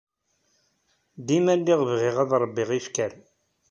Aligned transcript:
Dima 1.27 1.53
lliɣ 1.59 1.81
bɣiɣ 1.89 2.15
ad 2.23 2.31
ṛebbiɣ 2.43 2.69
ifker. 2.79 3.13